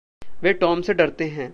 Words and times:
वे 0.43 0.53
Tom 0.53 0.81
से 0.81 0.93
डरते 0.93 1.25
हैं। 1.25 1.49